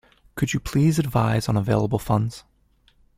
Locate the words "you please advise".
0.51-1.47